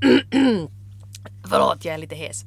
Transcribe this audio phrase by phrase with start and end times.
[1.48, 2.44] Förlåt, jag är lite hes.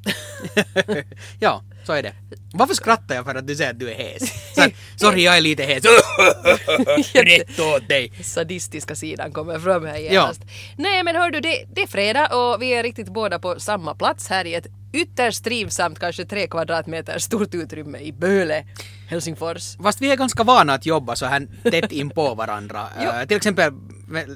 [1.39, 2.13] ja, så är det.
[2.53, 4.53] Varför skrattar jag för att du säger att du är hes?
[4.55, 4.61] Så,
[4.95, 5.83] sorry, jag är lite hes.
[7.13, 8.11] Rätt åt dig.
[8.23, 10.41] Sadistiska sidan kommer fram här genast.
[10.77, 13.95] Nej men hör du, det, det är fredag och vi är riktigt båda på samma
[13.95, 18.65] plats här i ett ytterst trivsamt, kanske tre kvadratmeter stort utrymme i Böle,
[19.09, 19.77] Helsingfors.
[19.83, 22.87] Fast vi är ganska vana att jobba så här tätt in på varandra.
[22.99, 23.73] Eh, till exempel,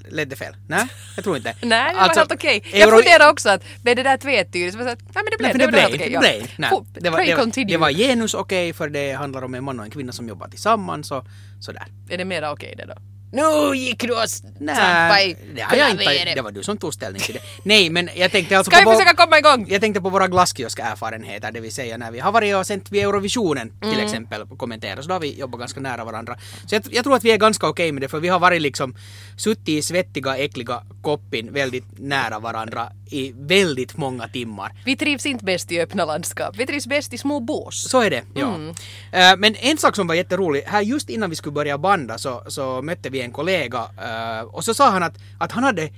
[0.09, 0.55] ledde det fel?
[0.68, 1.55] Nej, jag tror inte.
[1.62, 2.64] Nej, det var Alltså, helt okej.
[2.71, 4.73] Jag Euro- funderar också att blev det där tvetydigt?
[4.73, 6.14] Så jag sa att, Nej men det blev, Nej, det, det var helt blev, det
[6.14, 6.19] ja.
[6.19, 6.32] blev.
[6.57, 9.79] Nej, det var, det, var, det var genus okej för det handlar om en man
[9.79, 11.25] och en kvinna som jobbar tillsammans och
[11.61, 11.86] sådär.
[12.10, 12.93] Är det mera okej det då?
[13.32, 16.36] Nu gick du och trampade Nej, i det, har jag inte, klaveret.
[16.36, 17.42] det var du som tog ställning till det.
[17.64, 19.66] Nej, men jag tänkte alltså Ska vi vår- försöka komma igång?
[19.70, 23.04] Jag tänkte på våra glasskiosk-erfarenheter, det vill säga när vi har varit och sänt vid
[23.04, 24.06] Eurovisionen till Mm.
[24.06, 26.38] exempel kommenterat, så då har vi jobbat ganska nära varandra.
[26.66, 28.62] Så jag, jag tror att vi är ganska okej med det, för vi har varit
[28.62, 28.96] liksom
[29.38, 34.72] suttit i svettiga, äckliga koppin väldigt nära varandra i väldigt många timmar.
[34.86, 36.56] Vi trivs inte bäst i öppna landskap.
[36.58, 37.89] Vi trivs bäst i små bås.
[37.89, 38.56] Så är det, ja.
[38.56, 38.69] Mm.
[39.12, 42.44] Eh, men en sak som var jätterolig, här just innan vi skulle börja banda så,
[42.47, 45.89] så mötte vi en kollega eh, och så sa han att, att han hade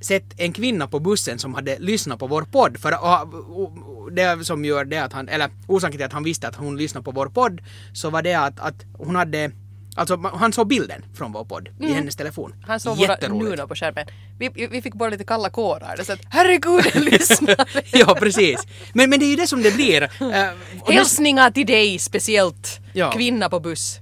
[0.00, 2.78] sett en kvinna på bussen som hade lyssnat på vår podd.
[2.78, 3.72] För och,
[4.12, 7.04] det som gör det att han, eller orsaken till att han visste att hon lyssnade
[7.04, 7.60] på vår podd
[7.92, 9.50] så var det att, att hon hade
[9.98, 12.52] Alltså han såg bilden från vår podd i hennes telefon.
[12.52, 12.64] Mm.
[12.66, 14.06] Han såg våra nuna på skärmen.
[14.38, 16.00] Vi, vi fick bara lite kalla kårar.
[16.04, 17.64] Så att, herregud, en lyssnare!
[17.92, 18.66] ja, precis.
[18.92, 20.02] Men, men det är ju det som det blir.
[20.02, 23.12] Eh, Hälsningar till dig speciellt, Ja.
[23.12, 24.00] kvinna på buss.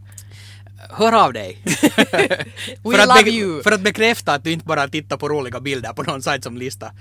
[0.90, 1.62] Hör av dig.
[2.82, 3.62] We love be- you.
[3.62, 6.56] För att bekräfta att du inte bara tittar på roliga bilder på någon sajt som
[6.56, 6.92] listar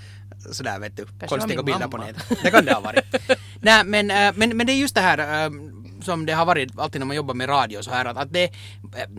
[0.52, 2.42] sådär vet du, var konstiga bilder på nätet.
[2.42, 3.04] Det kan det ha varit.
[3.60, 5.50] Nej men, äh, men, men det är just det här äh,
[6.02, 8.44] som det har varit alltid när man jobbar med radio så här att, att det,
[8.44, 8.50] äh,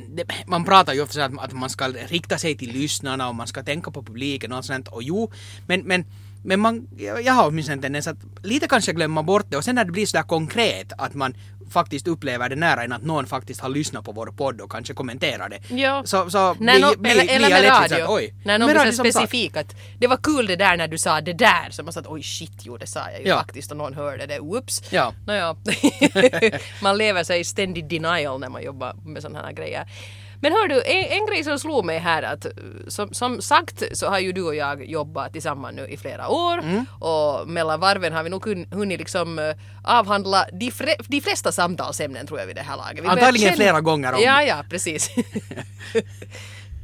[0.10, 3.36] det, man pratar ju ofta så att, att man ska rikta sig till lyssnarna och
[3.36, 5.32] man ska tänka på publiken och sånt och jo,
[5.68, 6.06] men, men
[6.44, 9.64] men man, jag jag har åtminstone en tendens att lite kanske glömma bort det och
[9.64, 11.34] sen när det blir sådär konkret att man
[11.70, 14.94] faktiskt upplever det nära en att någon faktiskt har lyssnat på vår podd och kanske
[14.94, 15.60] kommenterar det.
[15.76, 16.02] Ja.
[16.06, 18.04] Så, så blir- no, blir- eller, blir eller jag med radio.
[18.04, 18.34] att, oj.
[18.46, 21.70] När någon blir specifik att det var kul det där när du sa det där.
[21.70, 23.38] Så man sa att oj shit, jo det sa jag ju Ja.
[23.38, 24.40] faktiskt och någon hörde det.
[24.40, 24.82] Whoops.
[24.92, 25.14] Ja.
[25.28, 25.56] Nåja.
[26.82, 29.88] man lever sig i ständig denial när man jobbar med sådana här grejer.
[30.42, 32.46] Men hör du, en, en grej som slog mig här att
[32.88, 36.58] som, som sagt så har ju du och jag jobbat tillsammans nu i flera år
[36.58, 36.86] Mm.
[37.00, 39.46] och mellan varven har vi nog kun- hunnit liksom eh,
[39.84, 43.04] avhandla de, fre, de flesta samtalsämnen tror jag vid det här laget.
[43.04, 44.22] Vi Antagligen känna- flera gånger om.
[44.22, 45.10] Ja, ja, precis.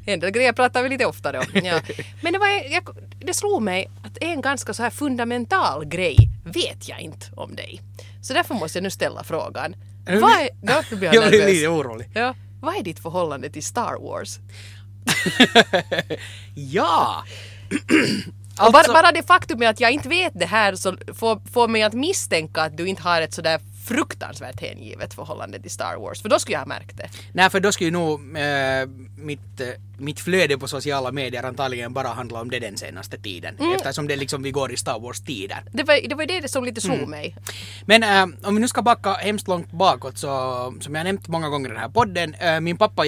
[0.05, 1.45] En del grejer pratar vi lite oftare om.
[1.53, 1.79] Ja.
[2.21, 2.89] Men det, var, jag,
[3.25, 7.81] det slog mig att en ganska så här fundamental grej vet jag inte om dig.
[8.21, 9.75] Så därför måste jag nu ställa frågan.
[10.05, 10.49] Vad är,
[10.95, 12.09] blir jag Jag blir lite orolig.
[12.13, 14.39] Ja, vad är ditt förhållande till Star Wars?
[16.55, 17.23] Ja!
[18.59, 21.67] Och bara, Alltså- bara det faktum att jag inte vet det här så får, får
[21.67, 26.21] mig att misstänka att du inte har ett sådär fruktansvärt hängivet förhållande till Star Wars.
[26.21, 27.09] För då skulle jag ha märkt det.
[27.33, 29.67] Nej, för då skulle ju nog äh, mitt, äh,
[29.97, 33.55] mitt flöde på sociala medier antagligen bara handla om det den senaste tiden.
[33.59, 33.75] Mm.
[33.75, 35.63] Eftersom det liksom vi går i Star Wars-tider.
[35.71, 36.97] Det var det, var det som lite Mm.
[36.97, 37.35] slog mig.
[37.85, 40.29] Men äh, om vi nu ska backa hemskt långt bakåt så,
[40.79, 43.03] som jag nämnt många gånger i den här podden, min pappa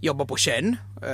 [0.00, 1.08] jobbar på sjön äh,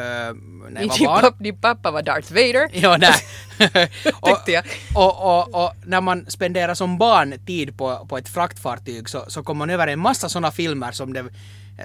[0.70, 1.20] när jag var barn.
[1.20, 2.68] papp, din pappa var Darth Vader.
[2.72, 3.14] Ja, nej.
[4.20, 4.64] och, Tyckte jag.
[4.94, 9.42] och, och, och när man spenderar som barn tid på, på ett fraktfartyg så, så
[9.42, 11.24] kommer man över en massa sådana filmer som det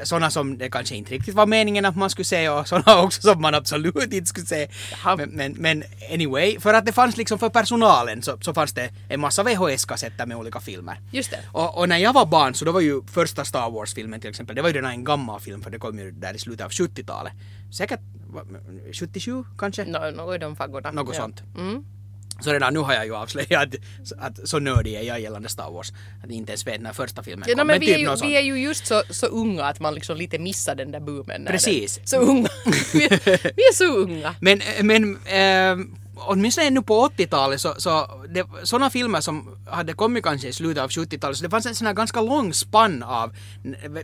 [0.04, 3.22] sådana som det kanske inte riktigt var meningen att man skulle se och sådana också
[3.22, 4.68] som man absolut inte skulle se.
[5.18, 5.84] Men, men, men
[6.14, 10.26] anyway, för att det fanns liksom för personalen så, så fanns det en massa VHS-kassetter
[10.26, 11.00] med olika filmer.
[11.12, 11.40] Just det.
[11.52, 14.56] Och, och när jag var barn så då var ju första Star Wars-filmen till exempel,
[14.56, 16.72] det var ju redan en gammal film för det kom ju där i slutet av
[16.72, 17.34] 70-talet.
[17.78, 18.48] Säkert vad,
[19.00, 19.86] 77 kanske?
[19.86, 20.92] Nå, något i de faggorna.
[20.92, 21.22] Något Ja.
[21.22, 21.44] sånt.
[21.58, 21.84] Mm.
[22.42, 23.76] Så redan nu har jag ju avslöjat
[24.18, 25.92] att, så nördig är jag gällande Star Wars.
[26.24, 27.68] Att inte ens vet när första filmen Ja, kom.
[27.68, 29.96] no, men vi, typ är ju, vi är ju just så, så unga att man
[29.96, 31.46] liksom lite missar den där boomen.
[31.46, 31.96] Precis.
[31.98, 32.50] Den, så unga.
[32.94, 34.36] vi, är- vi är så unga.
[34.40, 35.86] Men, men äh,
[36.28, 40.84] åtminstone ännu på 80-talet så, så det, sådana filmer som hade kommit kanske i slutet
[40.84, 43.36] av 70-talet så det fanns en sån här ganska lång spann av,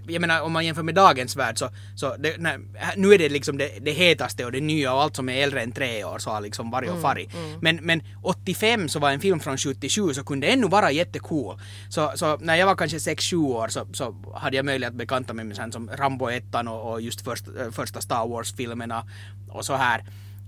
[0.07, 2.59] jag menar om man jämför med dagens värld så, så det, när,
[2.95, 5.61] nu är det liksom det, det hetaste och det nya och allt som är äldre
[5.61, 7.29] än tre år så har liksom varit och farit.
[7.61, 11.59] Men, men 85 så var en film från 77 så kunde ännu vara jättecool.
[11.89, 15.33] Så, så när jag var kanske 6-7 år så, så hade jag möjlighet att bekanta
[15.33, 19.05] mig med sånt som Rambo 1 och, och just först, äh, första Star Wars-filmerna
[19.49, 20.03] och så här.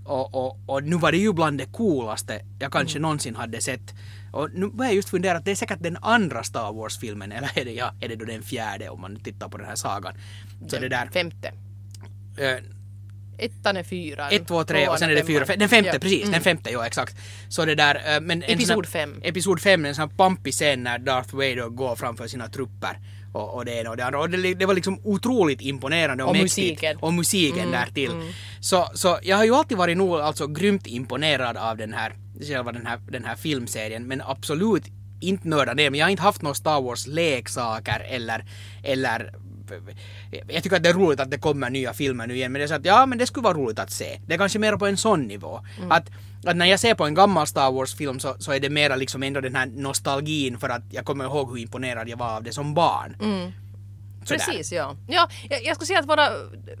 [0.08, 3.94] Och, och, och nu var det ju bland det coolaste jag kanske någonsin hade sett.
[4.32, 7.58] Och nu börjar jag just fundera att det är säkert den andra Star Wars-filmen, eller
[7.58, 10.14] är det, ja, är det då den fjärde om man tittar på den här sagan.
[10.68, 11.06] Så det där...
[11.12, 11.52] Femte.
[12.38, 12.56] eh,
[13.38, 14.28] ettan är fyran.
[14.32, 15.98] ett, två, tre och sen är det fyra, den femte Ja.
[15.98, 16.32] precis, Mm.
[16.32, 17.16] den femte, ja exakt.
[17.48, 18.42] Så det där, eh, men...
[18.42, 19.20] en Episod sån här- fem.
[19.24, 22.98] Episod fem, en sån här pampig scen när Darth Vader går framför sina trupper.
[23.32, 24.20] Och, och det ena och det andra.
[24.20, 26.56] Och det, det var liksom otroligt imponerande och, Och mäktigt.
[26.58, 26.96] musiken.
[27.00, 28.10] Och musiken därtill.
[28.60, 32.12] Så, så jag har ju alltid varit nog alltså grymt imponerad av den här,
[32.48, 34.06] själva den här, den här filmserien.
[34.06, 34.82] Men absolut
[35.20, 38.44] inte nörda ner Men jag har inte haft några Star Wars leksaker eller,
[38.84, 39.34] eller
[40.48, 42.64] jag tycker att det är roligt att det kommer nya filmer nu igen men det
[42.64, 44.20] är så att ja men det skulle vara roligt att se.
[44.26, 45.60] Det är kanske mer på en sån nivå.
[45.90, 46.06] Att,
[46.44, 48.96] att när jag ser på en gammal Star Wars film så, så är det mera
[48.96, 52.42] liksom ändå den här nostalgin för att jag kommer ihåg hur imponerad jag var av
[52.42, 53.16] det som barn.
[54.28, 54.44] Sådär.
[54.46, 54.96] Precis, ja.
[55.08, 56.28] ja jag, jag skulle säga att våra,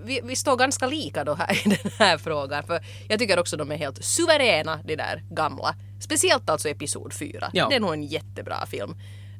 [0.04, 2.64] vi, vi står ganska lika då här i den här frågan.
[2.64, 5.74] För jag tycker också de är helt suveräna, de där gamla.
[6.00, 7.50] Speciellt alltså Episod 4.
[7.52, 7.68] Ja.
[7.68, 8.96] Det är nog en jättebra film.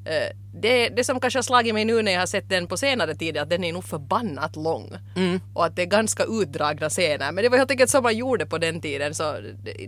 [0.08, 2.76] Eh, det, det som kanske har slagit mig nu när jag har sett den på
[2.76, 4.92] senare tid är att den är nog förbannat lång.
[5.16, 5.40] Mm.
[5.54, 7.32] Och att det är ganska utdragna scener.
[7.32, 9.14] Men det var helt enkelt så man gjorde på den tiden.
[9.14, 9.36] Så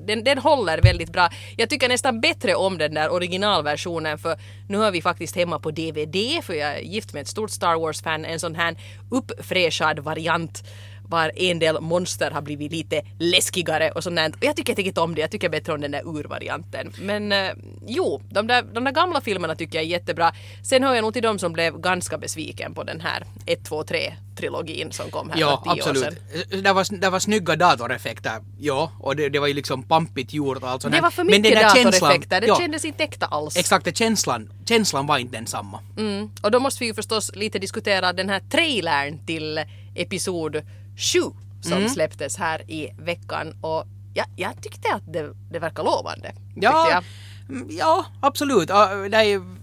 [0.06, 1.28] den, den håller väldigt bra.
[1.56, 4.38] Jag tycker nästan bättre om den där originalversionen för
[4.68, 7.74] nu har vi faktiskt hemma på DVD för jag är gift med ett stort Star
[7.74, 8.24] Wars-fan.
[8.24, 8.76] En sån här
[9.10, 10.64] uppfräschad variant
[11.10, 15.14] var en del monster har blivit lite läskigare och sånt och Jag tycker inte om
[15.14, 16.92] det, jag tycker bättre om den där urvarianten.
[16.98, 17.52] Men eh,
[17.86, 20.32] jo, de där, de där gamla filmerna tycker jag är jättebra.
[20.64, 23.84] Sen hör jag nog till dem som blev ganska besviken på den här 1, 2,
[23.84, 26.18] 3 trilogin som kom här Ja, för tio år absolut.
[26.50, 26.62] sedan.
[26.62, 30.62] Det var, det var snygga datoreffekter, ja, och det, det var ju liksom pampigt gjort
[30.62, 33.04] och allt sånt Det var för Men den mycket där datoreffekter, det ja, kändes inte
[33.04, 33.56] äkta alls.
[33.56, 35.80] Exakt, det känslan, känslan var inte densamma.
[35.98, 36.30] Mm.
[36.42, 39.60] Och då måste vi ju förstås lite diskutera den här trailern till
[39.94, 40.62] episod
[41.00, 41.18] 7
[41.62, 41.88] som Mm.
[41.88, 43.54] släpptes här i veckan.
[43.60, 46.32] Och ja, jag tyckte att det, det verkar lovande.
[46.54, 47.02] Ja,
[47.48, 48.68] mm, ja absolut.
[48.68, 49.59] Det är,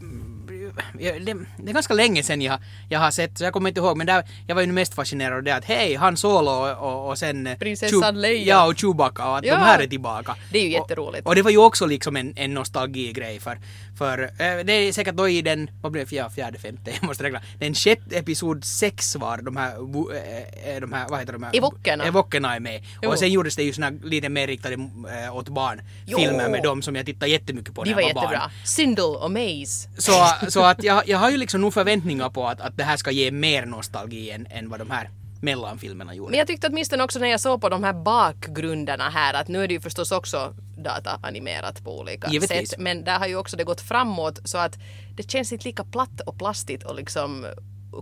[1.00, 2.59] det, det är ganska länge sedan jag,
[2.89, 5.38] jag har sett, så jag kommer inte ihåg, men där, jag var ju mest fascinerad
[5.38, 7.47] av det att hej, Han Solo och, och, och sen...
[7.47, 8.44] eh, Prinsessan Leia.
[8.56, 9.53] Ja, och Chewbacca och att Ja.
[9.56, 10.35] de här är tillbaka.
[10.51, 11.27] Det är ju Och- jätteroligt.
[11.27, 13.59] Och, det var ju också liksom en, en nostalgigrej för,
[13.97, 17.03] för eh, det är säkert då i den, vad blev det, ja, fjärde, femte, jag
[17.07, 21.44] måste räkna, den sjätte, episod sex var de här, eh, de här, vad heter de
[21.44, 21.57] här?
[21.57, 22.03] Evokerna.
[22.03, 22.83] Evokerna är med.
[23.01, 23.09] Jo.
[23.09, 25.81] Och sen gjordes det ju såna lite mer riktade eh, åt barn
[26.18, 28.39] filmer med dem som jag tittade jättemycket på De när var jag var jättebra.
[28.39, 28.51] barn.
[28.65, 29.89] Sindel och Maze.
[29.97, 30.12] Så,
[30.50, 33.12] så att jag, jag har ju liksom nog förväntningar på att, att det här ska
[33.12, 35.10] ge mer nostalgi än, än vad de här
[35.42, 36.31] mellanfilmerna gjorde.
[36.31, 39.64] Men jag tyckte åtminstone också när jag såg på de här bakgrunderna här att nu
[39.64, 42.69] är det ju förstås också dataanimerat på olika Givetvis.
[42.69, 42.80] sätt.
[42.80, 44.78] Men där har ju också det gått framåt så att
[45.16, 47.46] det känns inte lika platt och plastigt och liksom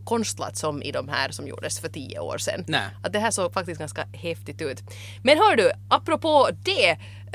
[0.03, 2.63] konstlat som i de här som gjordes för tio år sedan.
[2.67, 2.87] Nej.
[3.03, 4.81] Att det här såg faktiskt ganska häftigt ut.
[5.23, 6.89] Men hör du, apropå det,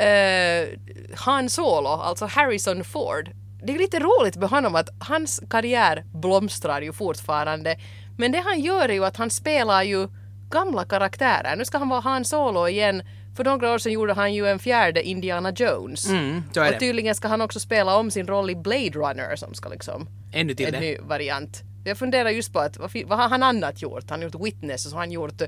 [0.04, 0.68] eh,
[1.16, 3.30] Han Solo, alltså Harrison Ford.
[3.62, 7.76] Det är lite roligt med honom att hans karriär blomstrar ju fortfarande.
[8.18, 10.08] Men det han gör är ju att han spelar ju
[10.50, 11.56] gamla karaktärer.
[11.56, 13.02] Nu ska han vara Han Solo igen.
[13.36, 16.08] För några år sedan gjorde han ju en fjärde Indiana Jones.
[16.08, 19.68] Mm, och tydligen ska han också spela om sin roll i Blade Runner som ska
[19.68, 20.80] liksom Ännu till en det.
[20.80, 21.62] ny variant.
[21.84, 24.10] Jag funderar just på att vad, har han annat gjort?
[24.10, 25.42] Han har gjort Witness och så har han gjort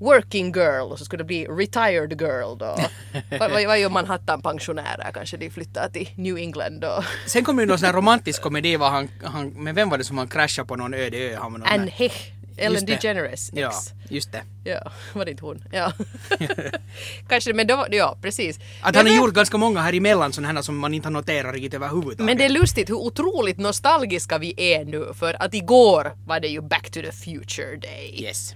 [0.00, 2.76] Working Girl och så skulle det bli Retired Girl då.
[3.38, 5.10] vad, vad, vad gör Manhattan-pensionärer?
[5.14, 8.76] Kanske de flyttar till New England och Sen kom ju någon sån här romantisk komedi
[8.76, 11.36] var han, han, men vem var det som han kraschade på någon öde ö?
[11.40, 12.86] Han var någon Anne Hech, Ellen.
[12.86, 13.58] DeGeneres ex.
[13.58, 13.72] Ja,
[14.08, 14.42] just det.
[14.64, 15.64] Ja, var det inte hon?
[15.72, 15.92] Ja.
[17.28, 18.58] Kanske, men då, ja precis.
[18.82, 21.54] Att han har gjort ganska många här emellan sådana här som man inte har noterat
[21.54, 22.26] riktigt överhuvudtaget.
[22.26, 26.48] Men det är lustigt hur otroligt nostalgiska vi är nu för att igår var det
[26.48, 28.22] ju Back to the Future Day.
[28.22, 28.54] Yes.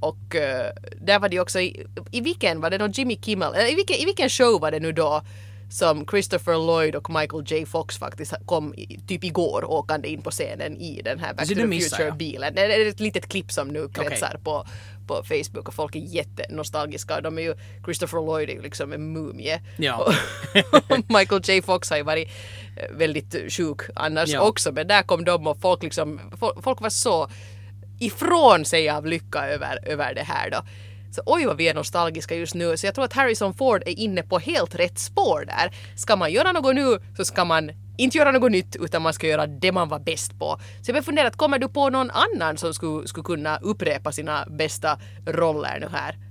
[0.00, 3.72] Och eh, där var det också i, i vilken var det då Jimmy Kimmel, eller
[3.72, 5.22] i vilken, i vilken show var det nu då
[5.70, 10.30] som Christopher Lloyd och Michael J Fox faktiskt kom i, typ igår åkande in på
[10.30, 12.16] scenen i den här Back Så to the missar Future jag.
[12.16, 12.54] bilen.
[12.54, 14.66] Det är ett litet klipp som nu kretsar på,
[15.06, 17.20] på Facebook och folk är jättenostalgiska.
[17.20, 19.60] De är ju, Christopher Lloyd är ju liksom en mumie.
[19.76, 20.12] Ja.
[21.08, 22.28] Michael J Fox har ju varit
[22.76, 24.40] eh, väldigt sjuk annars Ja.
[24.40, 26.20] också men där kom de och folk liksom,
[26.62, 27.30] folk var så
[28.00, 30.62] ifrån sig av lycka över, över det här då.
[31.10, 32.76] Så oj vad vi är nostalgiska just nu.
[32.76, 35.70] Så jag tror att Harrison Ford är inne på helt rätt spår där.
[35.96, 39.26] Ska man göra något nu så ska man inte göra något nytt utan man ska
[39.26, 40.60] göra det man var bäst på.
[40.82, 44.46] Så jag har funderat, kommer du på någon annan som skulle, skulle kunna upprepa sina
[44.46, 46.29] bästa roller nu här?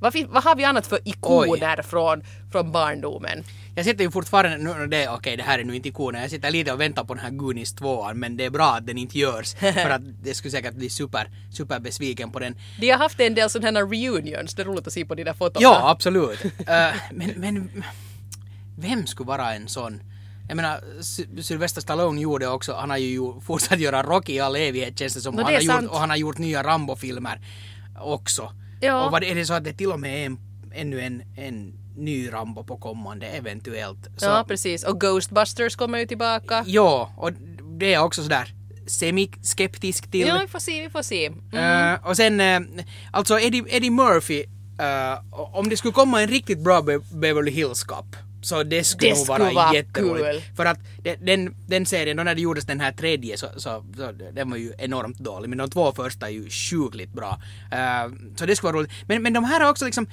[0.00, 3.44] Vad, fin- vad har vi annat för ikoner från, från barndomen?
[3.74, 6.50] Jag sitter ju fortfarande, nu, det, okej det här är nu inte ikonen, jag sitter
[6.50, 9.18] lite och väntar på den här Goonies 2 men det är bra att den inte
[9.18, 12.54] görs för att det skulle säkert bli super, super besviken på den.
[12.80, 15.24] De har haft en del sådana här reunions, det är roligt att se på de
[15.24, 15.62] där fotona.
[15.62, 16.44] Ja, absolut.
[16.44, 17.84] Eh, men, men
[18.78, 20.00] vem skulle vara en sån?
[20.48, 24.56] Jag menar, Sy- Sylvester Stallone gjorde också, han har ju fortsatt göra Rocky i all
[24.56, 25.34] evighet känns det som.
[25.34, 25.82] No, det han, har sant.
[25.82, 27.40] gjort, och han har gjort nya Rambo-filmer
[28.00, 28.52] också.
[28.80, 29.04] Ja.
[29.06, 30.38] Och vad är det så att det till och med är en,
[30.74, 34.08] ännu en, en ny Rambo på kommande eventuellt.
[34.16, 34.84] Så, Ja, precis.
[34.84, 36.64] Och Ghostbusters kommer ju tillbaka.
[36.66, 37.32] Ja, och
[37.78, 38.54] det är jag också sådär
[38.86, 40.26] semi-skeptisk till.
[40.26, 41.26] Ja, vi får se, vi får se.
[41.52, 41.94] Mm.
[41.94, 42.60] Eh, och sen, eh,
[43.12, 44.40] alltså Eddie, Eddie Murphy,
[44.78, 45.18] eh,
[45.56, 49.14] om det skulle komma en riktigt bra Be- Beverly Hills Cop så det skulle Det
[49.16, 50.26] nog skulle vara, vara jätteroligt.
[50.30, 50.56] kul.
[50.56, 50.78] För att
[51.20, 54.56] den, den serien, då när det gjordes den här tredje så, så, så den var
[54.56, 55.48] ju enormt dålig.
[55.48, 57.40] Men de två första är ju sjukligt bra.
[57.72, 58.92] Eh, så det skulle vara roligt.
[59.06, 60.06] Men, men de här har också liksom,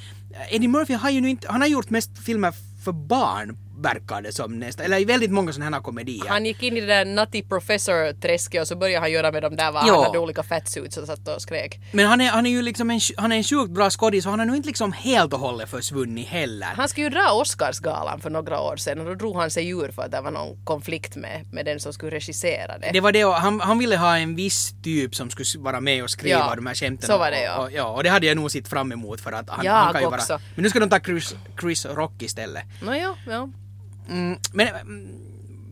[0.49, 2.53] Eddie Murphy har ju nu inte, han har gjort mest filmer
[2.87, 4.85] för barn verkar det som nästan.
[4.85, 6.27] Eller väldigt många sådana här komedier.
[6.27, 9.55] Han gick in i det där Nutty Professor-träsket och så började han göra med de
[9.55, 9.83] där, va?
[9.87, 9.95] Ja.
[9.95, 11.79] han hade olika fatsuits och satt och skrek.
[11.91, 14.31] Men han är, han är ju liksom en, han är en sjukt bra skådis och
[14.31, 16.67] han har nog inte liksom helt och hållet försvunnit heller.
[16.67, 19.91] Han skulle ju dra Oscarsgalan för några år sedan och då drog han sig ur
[19.91, 22.89] för att det var någon konflikt med, med den som skulle regissera det.
[22.93, 26.03] Det var det och han, han ville ha en viss typ som skulle vara med
[26.03, 27.07] och skriva Ja, de här skämten.
[27.07, 27.57] så var det, ja.
[27.57, 27.83] Och, och, ja.
[27.87, 30.07] Och det hade jag nog sett fram emot för att han, Jag han kan ju
[30.07, 30.33] också.
[30.33, 30.41] vara...
[30.55, 32.63] Men nu ska de ta Chris, Chris Rock istället.
[32.81, 33.49] Nåja, ja.
[34.09, 35.07] Mm, men mm,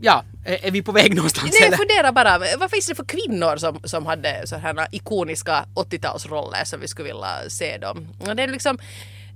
[0.01, 3.57] ja, är, vi på väg någonstans Nej, jag funderar bara, vad finns det för kvinnor
[3.57, 8.07] som, som hade sådana ikoniska 80-talsroller som vi skulle vilja se dem?
[8.35, 8.77] Det är liksom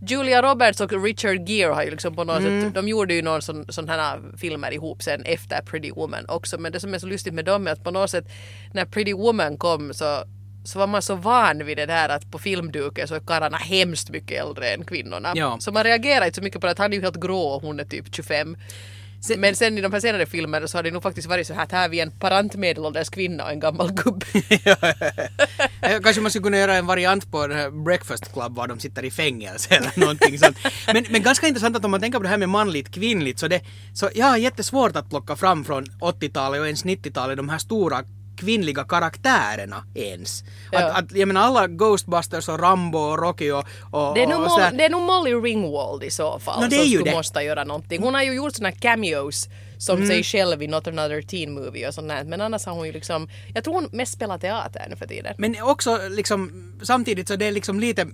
[0.07, 2.61] Julia Roberts och Richard Gere har ju liksom på något Mm.
[2.61, 6.57] sätt, de gjorde ju någon sån, sån här filmer ihop sen efter Pretty Woman också
[6.57, 8.25] men det som är så lustigt med dem är att på något sätt
[8.73, 10.23] när Pretty Woman kom så
[10.69, 14.09] så var man så van vid det där att på filmduken så är karlarna hemskt
[14.09, 15.31] mycket äldre än kvinnorna.
[15.35, 15.57] Ja.
[15.59, 17.61] Så man reagerar inte så mycket på det att han är ju helt grå och
[17.61, 18.57] hon är typ 25.
[19.21, 21.53] Sen- Men sen i de här senare filmerna så har det nog faktiskt varit så
[21.53, 24.25] här att här är vi en parant medelålders kvinna och en gammal gubbe.
[25.81, 28.79] Eh, Kanske man skulle kunna göra en variant på den här Breakfast Club var de
[28.79, 30.57] sitter i fängelse eller någonting sånt.
[30.93, 33.47] Men, men ganska intressant att om man tänker på det här med manligt kvinnligt så
[33.47, 33.61] det,
[33.93, 38.03] så jag har jättesvårt att plocka fram från 80-talet och ens 90-talet de här stora
[38.39, 40.43] kvinnliga karaktärerna ens.
[40.72, 40.79] Ja.
[40.79, 44.41] Att, att, jag menar alla Ghostbusters och Rambo och Rocky och, och, Det är, nog
[44.41, 47.12] och det är nog Molly Ringwald i så fall No, det är som ju det.
[47.12, 48.03] måste göra någonting.
[48.03, 50.08] Hon har ju gjort såna cameos som Mm.
[50.10, 52.24] sig själv i Not Another Teen Movie och sånt där.
[52.24, 55.36] Men annars har hon ju liksom, jag tror hon mest spelar teater nu för tiden.
[55.38, 58.08] Men också liksom samtidigt så det är liksom lite...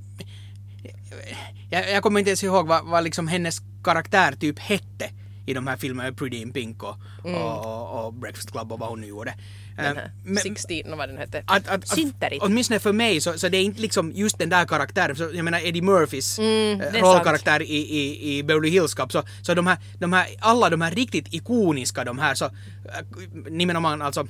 [1.69, 5.09] Jag, jag kommer inte ens ihåg vad, vad liksom hennes karaktär typ hette
[5.45, 8.89] i de här filmerna, Pretty in Pink och, och, och, och Breakfast Club och vad
[8.89, 9.33] hon nu gjorde.
[9.77, 11.43] Eh, här men- 16, vad den hette.
[11.47, 12.41] att, att, att, Synterit.
[12.41, 15.15] åtminstone för mig så, så det är inte liksom just den där karaktären.
[15.15, 19.11] Så, jag menar Eddie Murphys Mm, eh, rollkaraktär i, i, i Beverly Hills Cop.
[19.11, 24.01] Så, så de, här, de här, alla de här riktigt ikoniska de här så, äh,
[24.05, 24.27] alltså äh,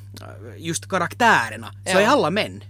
[0.57, 1.99] just karaktärerna, så Ja.
[1.99, 2.63] är alla män.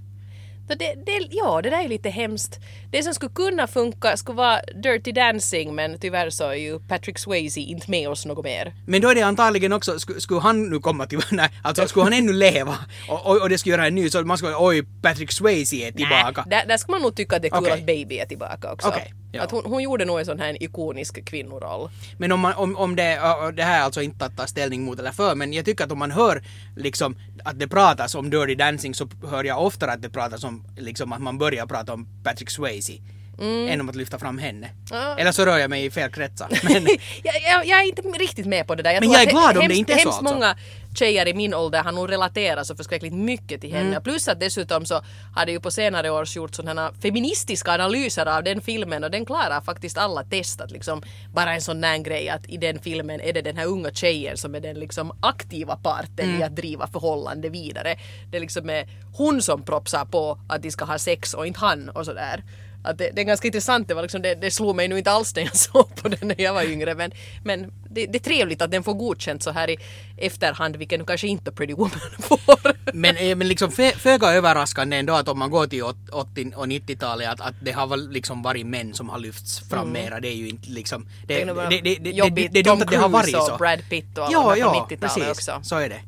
[0.67, 2.59] Så det, det, ja, det där är lite hemskt.
[2.91, 7.19] Det som skulle kunna funka skulle vara Dirty Dancing men tyvärr så är ju Patrick
[7.19, 8.73] Swayze inte med oss något mer.
[8.87, 12.03] Men då är det antagligen också, skulle, skulle han nu komma till, nej, alltså skulle
[12.03, 12.77] han ännu leva
[13.09, 15.91] och, och, och det skulle göra en ny så man skulle oj Patrick Swayze är
[15.91, 16.43] tillbaka.
[16.47, 17.73] Nä, där, där ska man nog tycka att det är kul Okej.
[17.73, 18.87] att Baby är tillbaka också.
[18.87, 19.43] Okej, ja.
[19.43, 21.89] Att hon, hon gjorde nog en sån här ikonisk kvinnoroll.
[22.17, 23.19] Men om, man, om, om det,
[23.55, 25.91] det här är alltså inte att ta ställning mot eller för, men jag tycker att
[25.91, 26.43] om man hör
[26.75, 30.63] liksom att det pratas om Dirty Dancing så hör jag oftare att det pratas om
[30.77, 32.93] liksom att man börjar prata om Patrick Swayze.
[33.41, 34.69] Än om att lyfta fram henne.
[34.91, 35.15] Ja.
[35.17, 36.47] Eller så rör jag mig i fel kretsar.
[36.63, 36.87] Men,
[37.23, 38.93] jag, jag, jag är inte riktigt med på det där.
[38.93, 40.23] Men tror jag är glad om det inte är så, alltså.
[40.23, 40.55] många
[40.95, 43.83] tjejer i min ålder har nog relaterat så förskräckligt mycket till Mm.
[43.85, 44.01] henne.
[44.01, 45.01] Plus att dessutom så
[45.35, 49.25] har det ju på senare år gjort sådana feministiska analyser av den filmen och den
[49.25, 53.21] klarar faktiskt alla test att liksom bara en sån där grej att i den filmen
[53.21, 56.41] är det den här unga tjejen som är den liksom aktiva parten Mm.
[56.41, 57.95] i att driva förhållande vidare.
[58.31, 61.89] Det liksom är hon som propsar på att de ska ha sex och inte han
[61.89, 62.43] och sådär.
[62.85, 65.11] Att det, det är ganska intressant, det, var liksom, det, det slog mig nu inte
[65.11, 67.11] alls när jag såg på den när jag var yngre men,
[67.43, 69.77] men det, det är trevligt att den får godkänt så här i
[70.17, 72.93] efterhand vilken nu kanske inte Pretty Woman får.
[72.93, 76.51] men, eh, men liksom fö- föga överraskande ändå att om man går till åt- 80
[76.55, 80.19] och 90-talet att, att det har väl liksom varit män som har lyfts fram mera.
[80.19, 81.07] Det är ju inte liksom...
[81.27, 81.55] Det, Mm.
[81.55, 82.53] Det det, det, det, det, jobbigt.
[82.53, 83.51] det dumt Tom att det har varit så.
[83.53, 85.29] och Brad Pitt och alla ja, ja, från 90-talet precis.
[85.49, 85.59] också.
[85.63, 86.01] Så är det.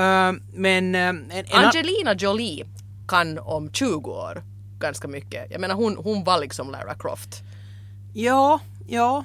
[0.00, 0.94] Eh, men...
[0.94, 2.64] eh, en, en, Angelina Jolie
[3.08, 4.42] kan om 20 år
[4.80, 5.46] ganska mycket.
[5.50, 7.42] Jag menar hon, hon var liksom Lara Croft.
[8.14, 9.24] Ja, ja.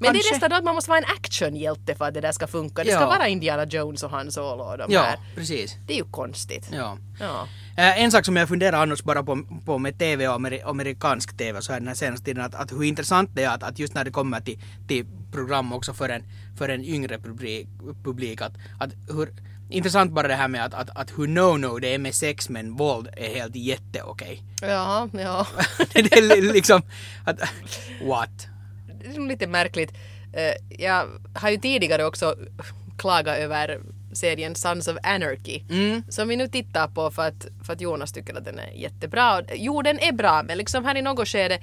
[0.00, 0.28] Men det kanske.
[0.30, 2.84] är nästan då att man måste vara en actionhjälte för att det där ska funka.
[2.84, 3.06] Det ska Ja.
[3.06, 5.18] vara Indiana Jones och Han Solo och de Ja, här.
[5.34, 5.76] precis.
[5.86, 6.68] Det är ju konstigt.
[6.72, 6.98] Ja.
[7.20, 7.48] Ja.
[7.76, 11.36] Eh, en sak som jag funderar annars bara på, på med TV och ameri- amerikansk
[11.36, 13.78] TV så här den här senaste tiden att, att hur intressant det är att, att
[13.78, 16.22] just när det kommer till, till program också för en,
[16.58, 17.68] för en yngre publik,
[18.04, 19.28] publik att, att hur
[19.68, 22.76] intressant bara det här med att, att, att hur no-no det är med sex men
[22.76, 24.42] våld är helt jätteokej.
[24.62, 25.46] Ja, ja.
[25.94, 26.82] det är li- liksom
[27.24, 27.38] att
[28.08, 28.46] what?
[29.02, 29.92] det är lite märkligt.
[30.32, 32.34] Eh, Jag har ju tidigare också
[32.98, 33.80] klagat över
[34.16, 35.60] serien Sons of Anarchy.
[36.08, 39.42] Som vi nu tittar på för att, för att Jonas tycker att den är jättebra.
[39.54, 41.58] Jo, den är bra, men liksom här i något skede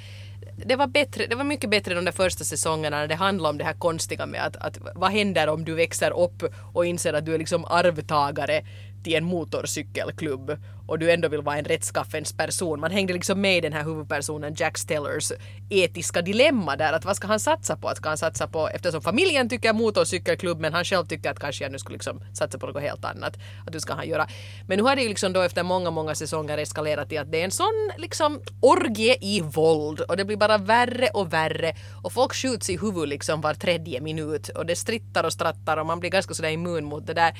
[0.65, 3.57] det var, bättre, det var mycket bättre de där första säsongerna när det handlade om
[3.57, 6.43] det här konstiga med att, att vad händer om du växer upp
[6.74, 8.63] och inser att du är liksom arvtagare
[9.03, 10.57] till en motorcykelklubb
[10.88, 12.79] och du ändå vill vara en rättskaffens person.
[12.79, 15.31] Man hängde liksom med i den här huvudpersonen Jack Stellers
[15.69, 17.88] etiska dilemma där att vad ska han satsa på?
[17.88, 21.63] Att ska han satsa på, eftersom familjen tycker motorcykelklubb men han själv tycker att kanske
[21.63, 23.38] jag nu skulle liksom satsa på något helt annat.
[23.67, 24.27] Att hur ska han göra.
[24.67, 27.41] Men nu har det ju liksom då efter många, många säsonger eskalerat till att det
[27.41, 32.13] är en sån liksom orgie i våld och det blir bara värre och värre och
[32.13, 36.00] folk skjuts i huvudet liksom var tredje minut och det strittar och strattar och man
[36.00, 37.33] blir ganska sådär immun mot det där.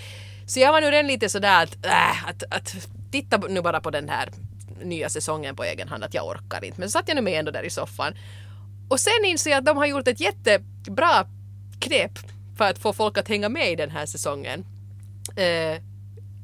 [0.46, 2.76] Så jag var nu redan lite sådär att, äh, att, att
[3.12, 4.30] titta nu bara på den här
[4.84, 6.80] nya säsongen på egen hand att jag orkar inte.
[6.80, 8.14] Men så satt jag nu med ändå där i soffan.
[8.90, 11.26] Och sen inser jag att de har gjort ett jättebra
[11.80, 12.12] knep
[12.58, 14.66] för att få folk att hänga med i den här säsongen.
[15.36, 15.82] Eh,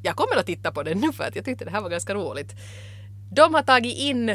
[0.04, 2.14] jag kommer att titta på den nu för att jag tyckte det här var ganska
[2.14, 2.56] roligt.
[3.32, 4.26] De har tagit in,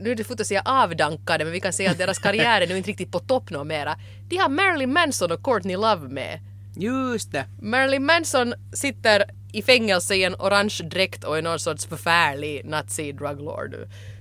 [0.00, 2.66] nu är det fort att säga avdankade, men vi kan säga att deras karriär är
[2.66, 3.96] nu inte riktigt på topp någon mera.
[4.28, 6.40] De har Marilyn Manson och Courtney Love med.
[6.76, 7.44] Just det.
[7.62, 13.12] Marilyn Manson sitter i fängelse i en orange dräkt och är någon sorts förfärlig nazi
[13.12, 13.74] druglord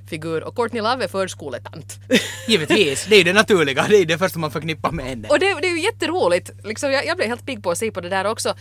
[0.09, 1.99] figur och Courtney Love är förskoletant.
[2.47, 5.27] Givetvis, det är ju det naturliga, det är det första man förknippar med henne.
[5.27, 6.51] och det, det är ju jätteroligt.
[6.63, 8.53] Liksom, jag, jag blev helt pigg på att se på det där också.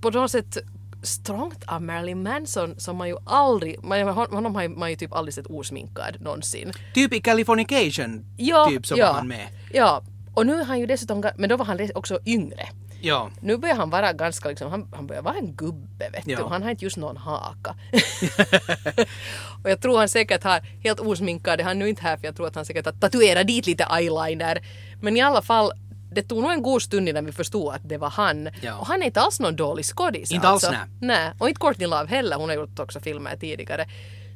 [0.00, 0.58] På något sätt
[1.02, 4.96] strångt av Marilyn Manson som man ju aldrig, man, hon- honom har ju- man ju
[4.96, 6.72] typ aldrig sett osminkad någonsin.
[6.94, 9.46] Typ i Californication, Ja, typ så ja, var han med.
[9.72, 10.02] Ja,
[10.34, 12.68] och nu är han ju dessutom, men då var han också yngre.
[13.00, 13.30] Ja.
[13.40, 16.32] Nu börjar han vara ganska liksom, han, han börjar vara en gubbe vet du.
[16.32, 16.48] Ja.
[16.48, 17.74] Han har inte just någon haka.
[19.62, 22.36] och jag tror han säkert har, helt osminkad, är han nu inte här för jag
[22.36, 24.60] tror att han säkert har tatuerat dit lite eyeliner.
[25.00, 25.72] Men i alla fall,
[26.12, 28.48] det tog nog en god stund innan vi förstod att det var han.
[28.60, 28.76] Ja.
[28.76, 30.32] Och han är inte alls någon dålig skådis.
[30.32, 30.80] Inte alls, alltså.
[31.00, 31.16] nej.
[31.16, 33.86] Nej, och inte Courtney Love heller, hon har gjort också filmer tidigare.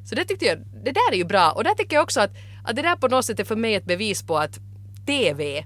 [0.05, 1.51] Så det tyckte jag, det där är ju bra.
[1.51, 2.31] Och där tycker jag också att,
[2.65, 4.59] att det där på något sätt är för mig ett bevis på att
[5.07, 5.65] TV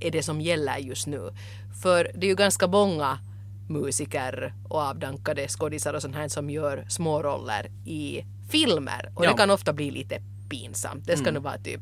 [0.00, 1.30] är det som gäller just nu.
[1.82, 3.18] För det är ju ganska många
[3.68, 9.12] musiker och avdankade skådisar och sånt här som gör små roller i filmer.
[9.14, 9.30] Och Ja.
[9.30, 10.18] det kan ofta bli lite
[10.50, 11.06] pinsamt.
[11.06, 11.80] Det ska nu vara typ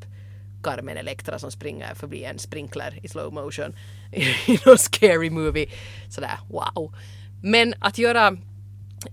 [0.63, 3.77] Carmen Electra som springer förbi en sprinkler i slow motion
[4.47, 5.67] i någon scary movie.
[6.11, 6.95] Sådär wow.
[7.43, 8.37] Men att göra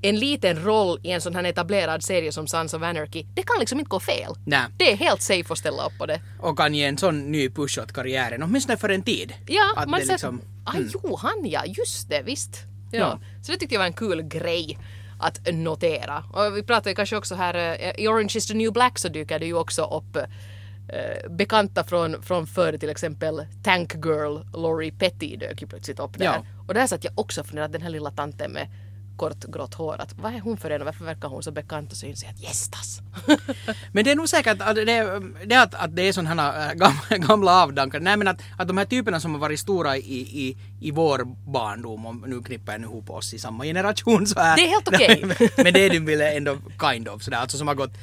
[0.02, 3.60] en liten roll i en sån här etablerad serie som Sons of Anarchy, det kan
[3.60, 4.34] liksom inte gå fel.
[4.46, 4.62] Nej.
[4.78, 6.22] Det är helt safe att ställa upp på det.
[6.40, 9.34] Och kan ge en sån ny push åt karriären, åtminstone för en tid.
[9.48, 12.58] Ja, Att man ser liksom, ah, jo, han ja, just det, visst.
[12.92, 13.00] Ja.
[13.00, 13.20] Ja.
[13.44, 14.78] Så det tyckte jag var en kul grej
[15.20, 16.24] att notera.
[16.34, 19.08] Och vi pratar ju kanske också här, eh, i Orange is the new black så
[19.08, 24.92] dyker det ju också upp eh, bekanta från, från förr, till exempel Tank Girl Laurie
[24.92, 26.26] Petty dök ju plötsligt upp där.
[26.26, 26.46] Ja.
[26.68, 28.68] Och där satt jag också och funderade, den här lilla tanten med
[29.22, 31.92] kort grått hår, att vad är hon för en och varför verkar hon så bekant?
[31.92, 33.02] Och så inser jag att gästas.
[33.92, 36.70] Men det är nog säkert att det, det är att, att det är sådana här
[36.70, 38.02] äh, gamla, gamla avdankare.
[38.02, 41.20] Nej men att, att de här typerna som har varit stora i, i, i vår
[41.52, 44.56] barndom, och nu knippar jag ihop oss i samma generation så här.
[44.56, 45.22] Det är helt okej.
[45.26, 47.94] men, men det är du väl ändå kind of sådär, alltså som har gått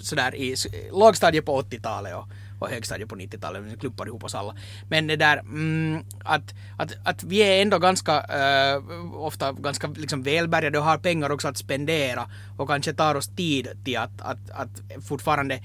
[0.00, 0.56] sådär i
[0.92, 2.28] lågstadiet på 80-talet och,
[2.60, 4.56] och högstadiet på 90-talet, vi klumpar ihop oss alla.
[4.88, 8.82] Men det där mm, att, att, att vi är ändå ganska, äh,
[9.14, 13.68] ofta ganska liksom välbärgade och har pengar också att spendera och kanske tar oss tid
[13.84, 15.62] till att, att, att fortfarande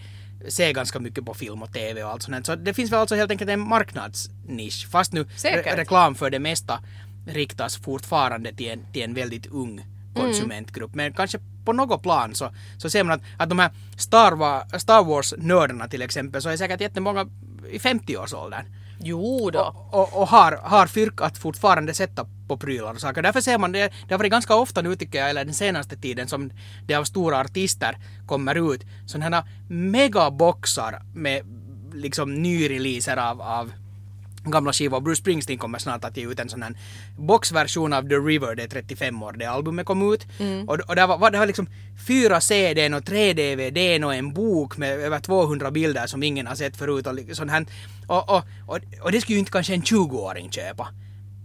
[0.47, 2.45] se ganska mycket på film och TV och allt sånt.
[2.45, 4.87] Så det finns väl alltså helt enkelt en marknadsnisch.
[4.91, 6.79] Fast nu re- reklam för det mesta
[7.27, 10.95] riktas fortfarande till en, till en väldigt ung konsumentgrupp.
[10.95, 15.03] Men kanske på något plan så, så ser man att, att de här Star, Star
[15.03, 17.25] Wars-nördarna till exempel så är säkert jättemånga
[17.69, 18.65] i 50-årsåldern.
[18.99, 19.87] Jo då.
[19.91, 23.21] Och, och, och har, har fyrk att fortfarande sätta på prylar och saker.
[23.21, 25.97] Därför ser man det, det har varit ganska ofta nu tycker jag, eller den senaste
[25.97, 26.51] tiden som
[26.85, 31.45] det av stora artister kommer ut sådana här megaboxar med
[31.93, 33.71] liksom nyreleaser av, av
[34.51, 35.01] gamla skivor.
[35.01, 36.73] Bruce Springsteen kommer snart att ge ut en sån här
[37.17, 40.27] boxversion av The River, det är 35 år det albumet kom ut.
[40.67, 41.67] Och, och det, var, det var liksom
[42.07, 46.55] fyra CDn och tre DVD och en bok med över 200 bilder som ingen har
[46.55, 47.07] sett förut.
[47.07, 47.65] Och, li- sån här,
[48.07, 50.87] och, och, och, och det skulle ju inte kanske en 20-åring köpa.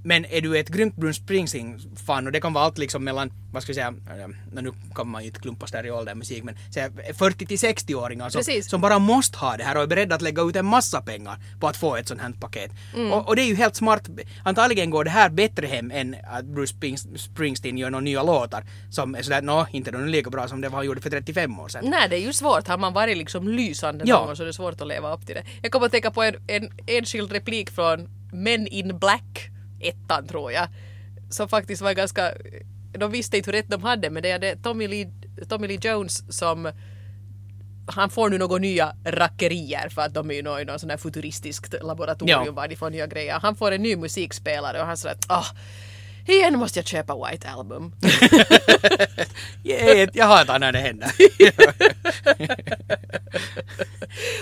[0.04, 3.62] Men är du ett grymt Bruce Springsteen-fan och det kan vara allt liksom mellan, vad
[3.62, 4.28] ska jag säga, äh,
[4.62, 8.28] nu kan man ju inte klumpas där i åldern musik, men säga 40 till 60-åringar
[8.30, 8.70] som, Precis.
[8.70, 11.38] som bara måste ha det här och är beredda att lägga ut en massa pengar
[11.60, 12.70] på att få ett sånt här paket.
[13.12, 14.08] Och, och det är ju helt smart.
[14.44, 18.64] Antagligen går det här bättre hem än att Bruce Springs- Springsteen gör några nya låtar
[18.90, 21.10] som är sådär, nå, inte de är lika bra som det var han gjorde för
[21.10, 21.84] 35 år sedan.
[21.90, 22.68] Nej, det är ju svårt.
[22.68, 24.16] Har man varit liksom lysande Ja.
[24.18, 25.44] någon gång så är det svårt att leva upp till det.
[25.62, 29.50] Jag kommer att tänka på en, en enskild replik från Men in Black,
[29.80, 30.68] ettan tror jag.
[31.30, 32.32] som faktiskt var ganska...
[32.92, 35.10] De visste inte hur rätt de hade men det är Tommy Lee,
[35.48, 36.72] Tommy Lee Jones som
[37.86, 40.90] han får nu några nya rackerier för att de är ju nå- i någon sån
[40.90, 42.52] här futuristiskt laboratorium Ja.
[42.52, 43.38] var de får nya grejer.
[43.42, 45.46] Han får en ny musikspelare och han säger att
[46.26, 47.92] igen måste jag köpa White Album.
[49.62, 51.10] Jag, jag hatar när det händer.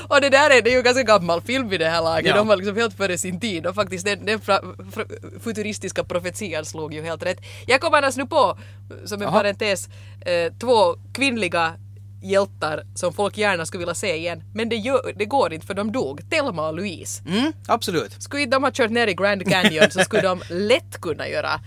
[0.09, 2.27] Och det där är, det är ju en ganska gammal film vid det här laget.
[2.27, 2.37] Ja.
[2.37, 4.61] De var liksom helt före sin tid och faktiskt den, den fra,
[4.93, 5.05] fra,
[5.41, 7.41] futuristiska profetian slog ju helt rätt.
[7.67, 8.59] Jag kommer annars nu på,
[9.05, 9.89] som en parentes,
[10.21, 11.75] eh, två kvinnliga
[12.23, 14.43] hjältar som folk gärna skulle vilja se igen.
[14.55, 16.31] Men det, gör, det går inte för de dog.
[16.31, 17.23] Thelma och Louise.
[17.29, 18.23] Mm, absolut.
[18.23, 21.61] Skulle de ha kört ner i Grand Canyon så skulle de lätt kunna göra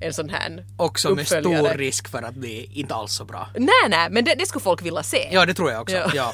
[0.00, 1.66] en sån här Också med uppföljare.
[1.68, 3.48] stor risk för att bli inte alls så bra.
[3.56, 5.28] Nej, nej, men det, det skulle folk vilja se.
[5.32, 5.96] Ja, det tror jag också.
[5.96, 6.10] Ja.
[6.14, 6.32] Ja.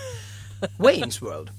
[0.79, 1.51] Wayne's World.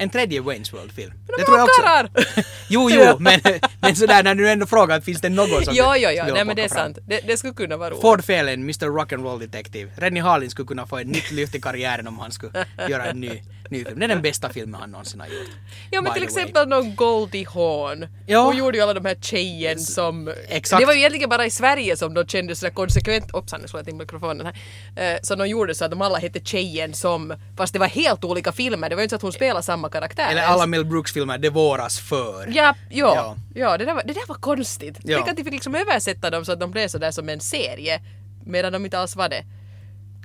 [0.00, 1.12] En tredje Wayne's World-film.
[1.26, 2.42] de Det tror jag också.
[2.68, 3.40] Jo, jo, men,
[3.80, 6.56] men sådär när du ändå frågar, finns det något som ja, ja, skulle nej men
[6.56, 6.98] det är sant.
[7.06, 8.02] Det, det skulle kunna vara roligt.
[8.02, 9.90] Ford Phelan, Mr Rock'n'Roll Detective.
[9.96, 13.20] Rennie Harlin skulle kunna få ett nytt lyft i karriären om han skulle göra en
[13.20, 13.98] ny, ny film.
[13.98, 15.50] Det är den bästa filmen han någonsin har gjort.
[15.90, 18.06] Ja men till exempel någon Goldie Hawn.
[18.26, 18.44] Ja.
[18.44, 20.32] Hon gjorde ju alla de här tjejen som...
[20.48, 20.80] Exakt.
[20.80, 23.30] Det var ju egentligen bara i Sverige som de kände sådär konsekvent...
[23.46, 25.14] Slår jag till mikrofonen här.
[25.14, 27.34] Eh, så de gjorde så att de alla hette tjejen som...
[27.56, 28.88] Fast det var helt olika filmer.
[28.88, 30.54] Det var ju inte så att hon spelade samma karaktär Eller ens.
[30.54, 32.46] alla Mel Brooks-filmer, det våras för.
[32.54, 33.36] Ja, ja, Ja.
[33.54, 33.78] ja.
[33.78, 34.98] det, där var, det där var konstigt.
[35.02, 35.16] Ja.
[35.16, 38.00] Tänk att de fick liksom översätta dem så att de blev sådär som en serie
[38.46, 39.44] medan de inte alls var det.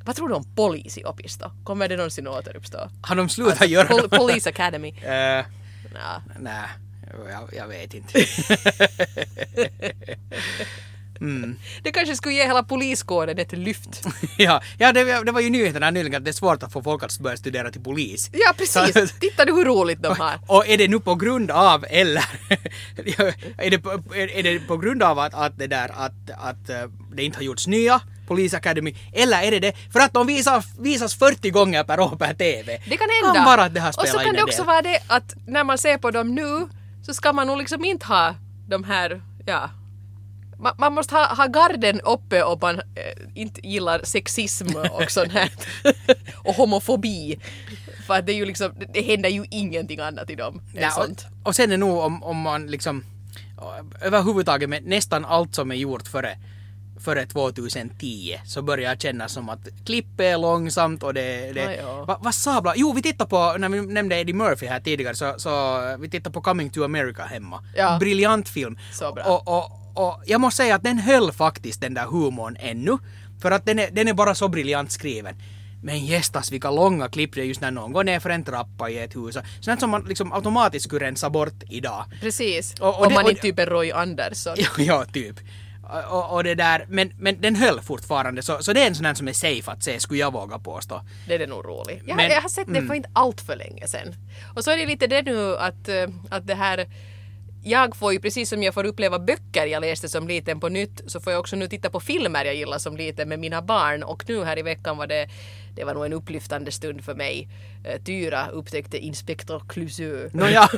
[0.05, 1.51] Vad tror du om polis i Opisto?
[1.63, 2.89] Kommer det någonsin att återuppstå?
[3.01, 4.09] Har de slutat göra Pol-?
[4.09, 4.93] Police Academy.
[5.95, 6.21] Ja.
[6.39, 6.67] Nej,
[7.29, 8.19] jag, jag vet inte.
[11.83, 14.03] Det kanske skulle ge hela poliskåren ett lyft.
[14.37, 17.03] ja, ja det, det var ju nyheterna nyligen att det är svårt att få folk
[17.03, 18.29] att börja studera till polis.
[18.33, 20.39] Ja precis, Så- titta du hur roligt de har.
[20.47, 22.23] Och är det nu på grund av, eller
[23.57, 26.69] är, det på, är, är det på grund av att, att det där att, att
[26.69, 26.83] eh,
[27.15, 30.63] det inte har gjorts nya Police Academy, eller är det det för att de visar,
[30.79, 32.81] visas 40 gånger per år per TV?
[32.89, 33.39] Det kan hända.
[33.39, 34.67] Kan vara att det har Och så kan det också del.
[34.67, 36.67] vara det att när man ser på dem nu
[37.05, 38.35] så ska man nog liksom inte ha
[38.67, 39.69] de här, ja,
[40.59, 42.81] man, man måste ha, ha garden uppe om man eh,
[43.35, 45.49] inte gillar sexism och sånt här.
[46.35, 47.39] och homofobi.
[48.07, 51.25] För att det är ju liksom, det, händer ju ingenting annat i dem Ja, sånt.
[51.41, 53.03] och, och sen är nog om, om man liksom
[54.01, 56.37] överhuvudtaget med nästan allt som är gjort före
[56.99, 61.51] före 2010 så börjar jag känna som att klippet är långsamt och det...
[61.53, 62.05] det ja.
[62.05, 62.73] va, vad sablar?
[62.77, 66.33] Jo, vi tittade på, när vi nämnde Eddie Murphy här tidigare, så, så vi tittade
[66.33, 67.63] på Coming to America hemma.
[67.75, 67.97] Ja.
[67.99, 68.77] Briljant film.
[68.93, 69.23] Så bra.
[69.23, 69.71] Och, och,
[70.07, 72.97] och jag måste säga att den höll faktiskt den där humorn ännu.
[73.41, 75.35] För att den är, den är bara så briljant skriven.
[75.83, 78.89] Men gästas vilka långa klipp det är just när någon går ner för en trappa
[78.89, 79.37] i ett hus.
[79.61, 82.05] Sånt som man liksom automatiskt skulle rensa bort idag.
[82.21, 82.73] Precis.
[82.79, 84.55] Och- och om det- man inte typ är Roy Andersson.
[84.57, 85.35] Ja, ja typ.
[86.09, 89.05] Och, och det där, men, men den höll fortfarande så, så det är en sån
[89.05, 91.01] här som är safe att se, skulle jag våga påstå.
[91.27, 92.03] Det är nog roligt.
[92.05, 92.87] Jag, Men- jag har sett det mm.
[92.87, 94.15] för inte allt för länge sedan.
[94.55, 96.87] Och så är det lite det nu att, eh, att det här
[97.63, 101.01] jag får ju precis som jag får uppleva böcker jag läste som liten på nytt
[101.07, 104.03] så får jag också nu titta på filmer jag gillar som liten med mina barn
[104.03, 105.29] och nu här i veckan var det
[105.75, 107.47] det var nog en upplyftande stund för mig.
[107.83, 110.29] Eh, Tyra upptäckte Inspektor Clouseau.
[110.33, 110.69] Nåja.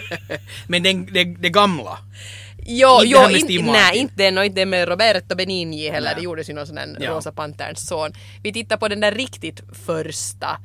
[0.66, 1.98] men den, det, det gamla.
[2.66, 6.10] Jo, Inte jo Steve nej, inte den och inte den med Roberto Benigni heller.
[6.10, 6.14] Nej.
[6.16, 7.10] Det gjordes ju någon sån där Ja.
[7.10, 8.12] Rosa Panterns son.
[8.42, 10.58] Vi tittar på den där riktigt första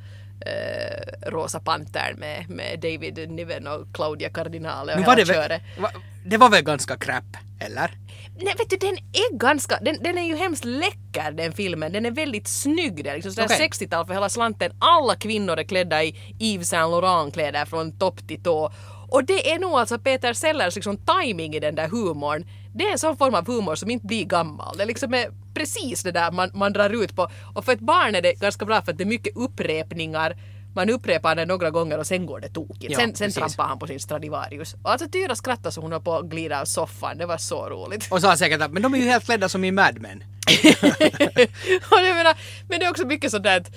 [0.46, 5.32] eh, Rosa Pantern med, med David Niven och Claudia Cardinale och Men var hela det,
[5.32, 5.62] väl, köret.
[5.78, 5.90] va,
[6.26, 7.24] det var väl ganska crap,
[7.60, 7.90] eller?
[8.36, 11.92] Nej vet du den är ganska, den, den är ju hemskt läcker den filmen.
[11.92, 13.04] Den är väldigt snygg.
[13.04, 13.68] Det är liksom sådär Okej.
[13.68, 14.72] 60-tal för hela slanten.
[14.78, 18.72] Alla kvinnor är klädda i Yves Saint Laurent kläder från topp till tå.
[19.10, 22.46] Och det är nog alltså Peter Sellers liksom timing i den där humorn.
[22.74, 24.76] Det är en sån form av humor som inte blir gammal.
[24.76, 27.30] Det liksom är precis det där man, man drar ut på.
[27.54, 30.36] Och för ett barn är det ganska bra för att det är mycket upprepningar.
[30.74, 32.92] Man upprepar det några gånger och sen går det tokigt.
[32.92, 33.34] Ja, sen sen precis.
[33.34, 34.74] trampar han på sin Stradivarius.
[34.82, 37.18] Och alltså Tyra skrattade så hon höll på att glida av soffan.
[37.18, 38.08] Det var så roligt.
[38.10, 40.18] Och sa säkert att men de är ju helt klädda som i Mad Men.
[41.90, 42.36] och jag menar,
[42.68, 43.70] men det är också mycket sådär att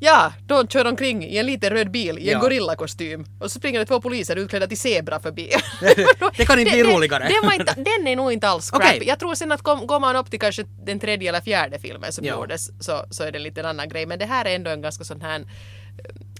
[0.00, 2.38] Ja, de kör omkring i en liten röd bil i en Ja.
[2.40, 5.50] gorillakostym och så springer det två poliser utklädda till zebra förbi.
[6.36, 7.24] Det kan inte bli Den- roligare.
[7.28, 8.90] Den, var inte, den är nog inte alls Okej.
[8.90, 9.04] crappy.
[9.06, 12.12] Jag tror sen att kom, går man upp till kanske den tredje eller fjärde filmen
[12.12, 12.34] som Ja.
[12.34, 14.06] gjordes så, så är det en liten annan grej.
[14.06, 15.44] Men det här är ändå en ganska sån här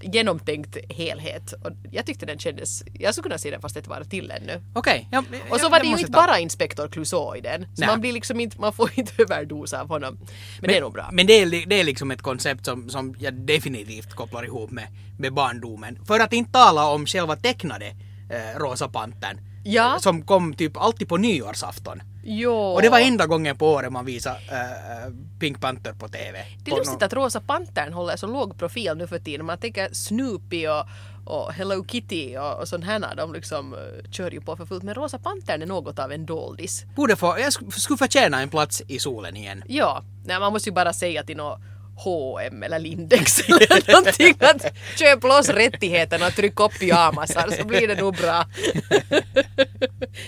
[0.01, 1.53] genomtänkt helhet.
[1.53, 2.83] Och jag tyckte den kändes...
[2.93, 4.61] Jag skulle kunna se den fast ett varv till ännu.
[4.73, 5.07] Okej.
[5.11, 6.27] Ja, Och så ja, var det ju inte ta.
[6.27, 7.61] bara Inspektor Clouseau i den.
[7.61, 7.87] Så Nej.
[7.87, 10.17] man blir liksom inte, man får inte överdosa av honom.
[10.61, 11.09] Men, det är nog bra.
[11.11, 14.87] Men det är, det är liksom ett koncept som, som jag definitivt kopplar ihop med,
[15.19, 15.99] med barndomen.
[16.05, 17.87] För att inte tala om själva tecknade
[18.29, 19.37] eh, Rosa Pantern.
[19.63, 19.97] Ja.
[19.99, 22.01] Som kom typ alltid på nyårsafton.
[22.31, 22.53] Jo.
[22.53, 26.45] Och det var enda gången på året man visade äh, Pink Panther på TV.
[26.63, 29.45] Det är lustigt att Rosa Pantern håller så låg profil nu för tiden.
[29.45, 30.85] Man tänker Snoopy och,
[31.25, 33.79] och Hello Kitty och, och sånt här, de liksom uh,
[34.11, 34.83] kör ju på för fullt.
[34.83, 36.85] Men Rosa Pantern är något av en doldis.
[36.95, 39.63] Borde få, jag sk- skulle förtjäna en plats i solen igen.
[39.67, 41.59] Ja, nej, man måste ju bara säga till något
[42.03, 47.87] H&M eller Lindex eller någonting att köp loss rättigheterna och tryck upp pyjamasar så blir
[47.87, 48.45] det nog bra.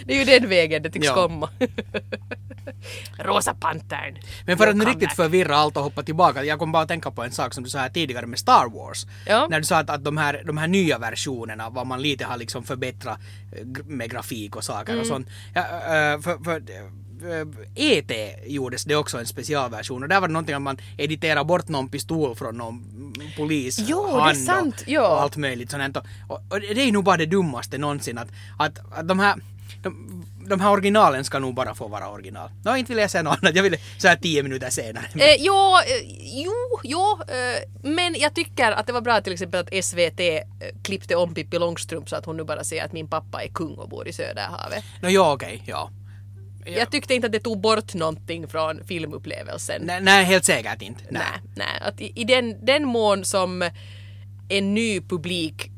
[0.05, 1.13] det är ju den vägen det tycks Ja.
[1.13, 1.49] komma.
[3.19, 4.17] Rosa Pantern.
[4.45, 7.11] Men för att nu riktigt förvirra allt och hoppa tillbaka, jag kom bara att tänka
[7.11, 9.05] på en sak som du sa här tidigare med Star Wars.
[9.27, 9.47] Ja.
[9.49, 12.37] När du sa att, att de, här, de här nya versionerna, vad man lite har
[12.37, 13.19] liksom förbättrat
[13.55, 15.01] eh, med grafik och saker Mm.
[15.01, 15.27] och sånt.
[15.53, 16.87] Ja, äh, för, för, äh,
[17.75, 18.35] E.T.
[18.45, 21.89] gjordes det också en specialversion och där var det någonting att man editerade bort någon
[21.89, 22.83] pistol från någon
[23.37, 25.07] polis Jo, det är hand sant, ja.
[25.07, 25.97] och allt möjligt sånt.
[25.97, 29.35] Och, och, det är nog bara det dummaste någonsin att, att, att de här
[29.83, 32.49] de, de här originalen ska nog bara få vara original.
[32.63, 33.55] Nå, inte vill jag säga något annat.
[33.55, 35.05] Jag ville så här tio minuter senare.
[35.15, 39.59] Eh, jo, eh, jo, jo eh, men jag tycker att det var bra till exempel
[39.59, 40.41] att SVT eh,
[40.83, 43.73] klippte om Pippi Långstrump så att hon nu bara säger att min pappa är kung
[43.73, 44.83] och bor i Söderhavet.
[45.01, 45.89] Nå, ja, okej, ja.
[46.65, 46.71] Ja.
[46.71, 49.81] Jag tyckte inte att det tog bort någonting från filmupplevelsen.
[49.85, 51.03] Nej, nej, helt säkert inte.
[51.09, 51.23] Nej.
[51.55, 51.79] Nej.
[51.81, 53.69] Att i, i den, den mån som
[54.49, 55.71] en ny publik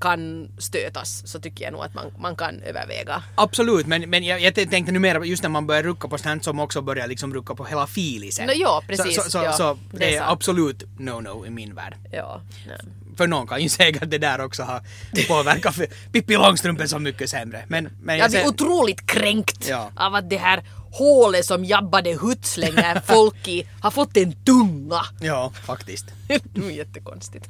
[0.00, 3.22] kan stötas så tycker jag nog att man, man kan överväga.
[3.34, 6.44] Absolut, men, men jag, jag tänkte nu mer just när man börjar rucka på sånt
[6.44, 8.46] som också börjar liksom rucka på hela filisen.
[8.46, 10.30] Nå, ja, precis, Så, så, så, ja, så det det är är sant.
[10.32, 11.94] absolut no-no i min värld.
[12.12, 12.40] Ja.
[12.66, 12.78] nej.
[13.16, 14.80] För någon kan ju säga att det där också har
[15.28, 17.64] påverkat för Pippi Långstrump är så mycket sämre.
[17.68, 19.90] Men, men Jag blir ser- otroligt kränkt Ja.
[19.96, 24.44] av att det här hålet som Jabba the Hutt slänger folk i har fått en
[24.44, 25.00] tunga.
[25.20, 26.06] Ja, faktiskt.
[26.28, 27.48] det är jättekonstigt.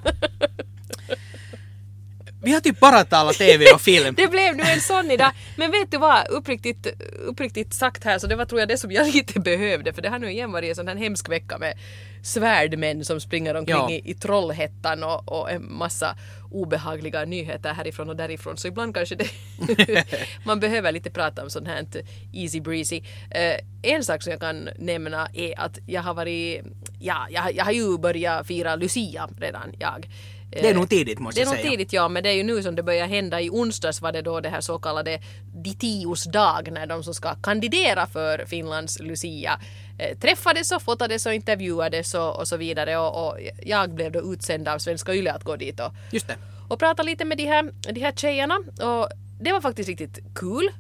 [2.43, 4.15] Vi har typ bara talat TV och film.
[4.15, 5.31] Det blev nu en sån idag.
[5.57, 6.87] Men vet du vad, uppriktigt,
[7.19, 10.09] uppriktigt sagt här så det var tror jag det som jag lite behövde för det
[10.09, 11.79] har nu igen varit en sån här hemsk vecka med
[12.23, 13.91] svärdmän som springer omkring Ja.
[13.91, 16.17] i, i Trollhättan och, och en massa
[16.51, 19.27] obehagliga nyheter härifrån och därifrån så ibland kanske det
[20.45, 21.87] man behöver lite prata om sånt här
[22.33, 23.03] easy breezy.
[23.31, 26.63] Eh, en sak som jag kan nämna är att jag har varit,
[27.01, 30.07] ja, jag, jag har ju börjat fira Lucia redan jag.
[30.51, 31.71] Det är nog tidigt måste Det är jag nog säga.
[31.71, 33.41] tidigt ja, men det är ju nu som det börjar hända.
[33.41, 35.21] I onsdags var det då det här så kallade
[35.55, 39.61] Ditios dag när de som ska kandidera för Finlands Lucia
[39.99, 44.33] eh, träffades och fotades och intervjuades och, och så vidare och, och jag blev då
[44.33, 46.37] utsänd av Svenska Yle att gå dit och, Just det.
[46.69, 49.09] och prata lite med de här, de här tjejerna och
[49.41, 50.71] det var faktiskt riktigt kul.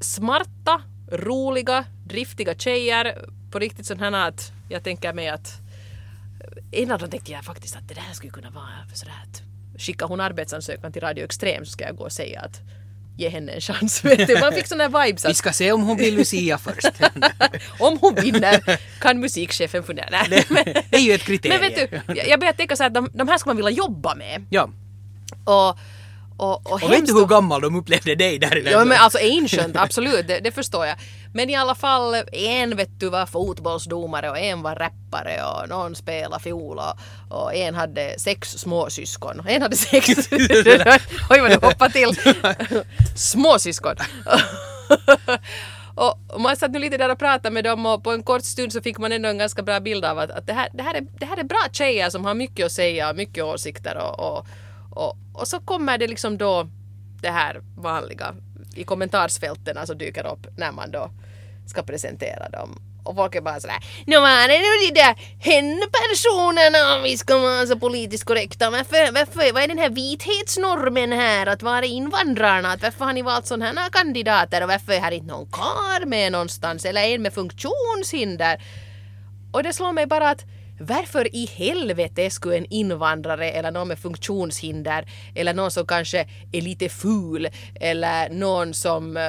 [0.00, 3.18] Smarta, roliga, driftiga tjejer
[3.50, 5.67] på riktigt här att jag tänker mig att
[6.90, 9.42] av dem tänkte jag faktiskt att det där skulle kunna vara sådär att
[9.80, 12.60] skickar hon arbetsansökan till Radio Extrem så ska jag gå och säga att
[13.16, 14.04] ge henne en chans.
[14.04, 14.40] Vet du?
[14.40, 16.90] Man fick såna här vibes Vi att ska se om hon blir Lucia först.
[17.78, 20.06] om hon vinner kan musikchefen fundera.
[20.10, 21.60] Nej, Det, men, det är ju ett kriterium.
[21.60, 23.70] men vet du, jag började tänka så här att de, de här ska man vilja
[23.70, 24.46] jobba med.
[24.50, 24.70] Ja.
[25.44, 25.78] Och,
[26.36, 28.62] och, och, Och vet du hur gammal de upplevde dig där?
[28.70, 30.96] Ja men alltså ancient, absolut, det, det förstår jag.
[31.32, 35.94] Men i alla fall, en vet du var fotbollsdomare och en var rappare och någon
[35.94, 36.98] spelade fiol och,
[37.38, 39.42] och en hade sex småsyskon.
[39.46, 40.08] En hade sex...
[41.30, 42.16] Oj vad du hoppade till!
[43.16, 43.94] Småsyskon!
[45.94, 48.44] och och man satt nu lite där och pratade med dem och på en kort
[48.44, 50.82] stund så fick man ändå en ganska bra bild av att, att det, här, det,
[50.82, 54.20] här är, det här är bra tjejer som har mycket att säga, mycket åsikter och,
[54.20, 54.46] och,
[54.90, 56.68] och, och så kommer det liksom då
[57.22, 58.34] det här vanliga
[58.78, 61.10] i kommentarsfälten alltså dyker upp när man då
[61.66, 62.80] ska presentera dem.
[63.04, 67.66] Och folk är bara sådär Nå var det nu de där hen-personerna vi ska vara
[67.66, 68.70] så politiskt korrekta.
[68.70, 71.46] Varför, varför, vad är den här vithetsnormen här?
[71.46, 72.72] Att vara invandrarna?
[72.72, 74.62] Att varför har ni valt sådana här kandidater?
[74.62, 76.84] Och varför är här inte någon kar med någonstans?
[76.84, 78.62] Eller en med funktionshinder?
[79.52, 80.44] Och det slår mig bara att
[80.78, 86.60] varför i helvete skulle en invandrare eller någon med funktionshinder eller någon som kanske är
[86.60, 87.48] lite ful
[87.80, 89.22] eller någon som eh,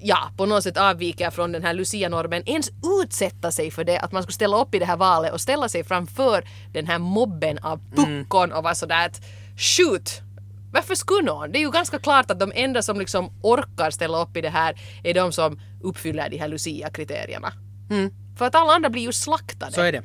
[0.00, 2.70] ja, på något sätt avviker från den här Lucia-normen ens
[3.02, 5.68] utsätta sig för det att man skulle ställa upp i det här valet och ställa
[5.68, 9.20] sig framför den här mobben av puckon och vara sådär att
[9.56, 10.20] shoot
[10.72, 11.52] varför skulle någon?
[11.52, 14.48] Det är ju ganska klart att de enda som liksom orkar ställa upp i det
[14.48, 17.52] här är de som uppfyller de här Lucia-kriterierna.
[18.38, 19.72] För att alla andra blir ju slaktade.
[19.72, 20.02] Så är det.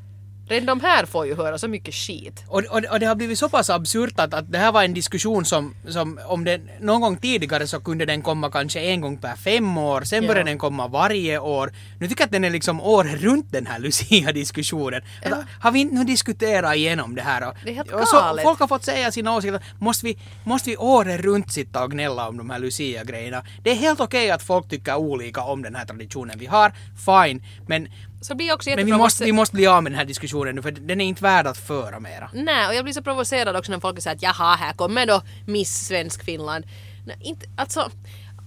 [0.50, 2.44] Redan de här får ju höra så mycket skit.
[2.48, 4.94] Och, och, och det har blivit så pass absurt att, att det här var en
[4.94, 9.18] diskussion som, som om den någon gång tidigare så kunde den komma kanske en gång
[9.18, 10.28] per fem år, sen Ja.
[10.28, 11.72] började den komma varje år.
[12.00, 13.80] Nu tycker jag att den är liksom året runt den här
[14.30, 15.02] Lucia-diskussionen.
[15.26, 17.48] Att, Har vi inte nu diskuterat igenom det här?
[17.48, 18.44] Och, Det är helt och så, galet.
[18.44, 19.64] folk har fått säga sina åsikter.
[19.80, 23.44] Måste vi, måste vi året runt sitta och gnälla om de här Lucia-grejerna?
[23.64, 26.72] Det är helt okej att folk tycker olika om den här traditionen vi har,
[27.06, 27.88] fine, men
[28.22, 30.56] Så blir jag också men vi måste, vi måste bli av med den här diskussionen
[30.56, 32.30] nu för den är inte värd att föra mera.
[32.34, 35.22] Nej, och jag blir så provocerad också när folk säger att jaha, här kommer då
[35.48, 36.66] Miss Svensk Finland.
[37.06, 37.92] Nej, inte, alltså,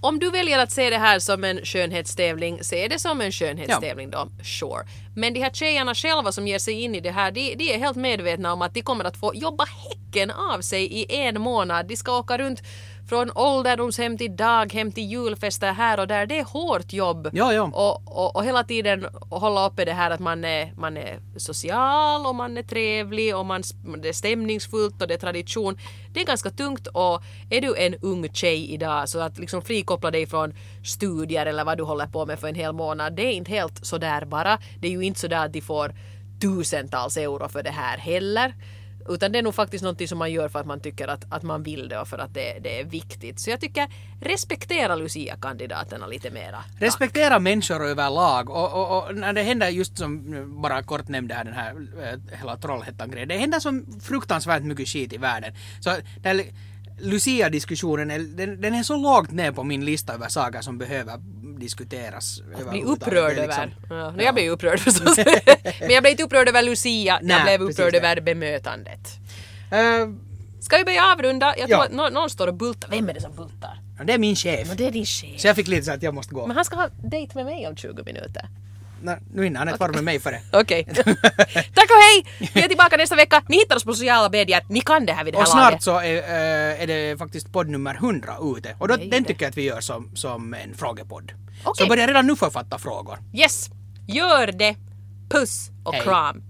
[0.01, 4.09] om du väljer att se det här som en skönhetstävling, se det som en skönhetstävling
[4.09, 4.85] då, sure.
[5.15, 7.77] Men de här tjejerna själva som ger sig in i det här, de, de är
[7.79, 11.87] helt medvetna om att de kommer att få jobba häcken av sig i en månad.
[11.87, 12.61] De ska åka runt
[13.09, 16.25] från ålderdomshem till daghem till julfester här och där.
[16.25, 17.29] Det är hårt jobb.
[17.33, 17.63] Ja, ja.
[17.63, 22.25] Och, och, och hela tiden hålla uppe det här att man är, man är social
[22.25, 23.63] och man är trevlig och man,
[24.01, 25.77] det är stämningsfullt och det är tradition.
[26.13, 30.11] Det är ganska tungt och är du en ung tjej idag så att liksom frikoppla
[30.11, 30.53] dig från
[30.85, 33.15] studier eller vad du håller på med för en hel månad.
[33.15, 34.59] Det är inte helt sådär bara.
[34.79, 35.93] Det är ju inte sådär att de får
[36.41, 38.53] tusentals euro för det här heller.
[39.09, 41.43] Utan det är nog faktiskt någonting som man gör för att man tycker att, att
[41.43, 43.39] man vill det och för att det, det är viktigt.
[43.39, 43.87] Så jag tycker
[44.21, 46.63] respektera Lucia-kandidaterna lite mera.
[46.79, 51.43] Respektera människor överlag och, och, och när det händer just som bara kort nämnde här
[51.43, 53.27] den här äh, hela Trollhättan-grejen.
[53.27, 55.53] Det händer så fruktansvärt mycket skit i världen.
[55.79, 55.89] Så
[56.21, 56.43] där,
[57.03, 61.17] Lucia-diskussionen den, den är så lågt ner på min lista över saker som behöver
[61.59, 62.41] diskuteras.
[62.41, 62.97] bli överhuvudtaget.
[63.03, 63.47] upprörd är över.
[63.67, 65.17] liksom- Ja, jag blev upprörd förstås.
[65.79, 69.07] Men jag blev inte upprörd över Lucia, Nej, jag blev upprörd över bemötandet.
[69.71, 70.09] Eh,
[70.59, 71.45] Ska vi börja avrunda?
[71.57, 71.85] Jag tror Ja.
[71.85, 72.89] att någon, någon står och bultar.
[72.89, 73.79] Vem är det som bultar?
[74.05, 74.67] det är min chef.
[74.67, 75.41] Men det är din chef.
[75.41, 76.47] Så jag fick lite så att jag måste gå.
[76.47, 78.47] Men han ska ha dejt med mig om 20 minuter.
[79.03, 80.41] Nej, nu hinner han inte vara med mig före.
[80.51, 80.83] Okej.
[81.73, 82.25] Tack och hej!
[82.53, 83.43] Vi är tillbaka nästa vecka.
[83.49, 84.63] Ni hittar oss på sociala medier.
[84.69, 85.83] Ni kan det här vid det här Och snart laget.
[85.83, 88.75] så är, eh, är det faktiskt podd nummer 100 ute.
[88.79, 89.27] Och då, Det den det.
[89.27, 91.31] tycker jag att vi gör som, som en frågepodd.
[91.63, 91.85] Okej.
[91.85, 93.17] Så börja redan nu författa frågor.
[93.33, 93.69] Yes!
[94.07, 94.75] Gör det!
[95.29, 96.03] Puss och Hej.
[96.03, 96.41] kram!